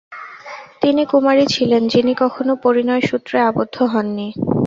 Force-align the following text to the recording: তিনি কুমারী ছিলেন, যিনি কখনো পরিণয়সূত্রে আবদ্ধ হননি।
তিনি 0.81 1.01
কুমারী 1.05 1.45
ছিলেন, 1.47 1.81
যিনি 1.87 2.13
কখনো 2.23 2.51
পরিণয়সূত্রে 2.63 3.37
আবদ্ধ 3.49 3.75
হননি। 3.93 4.27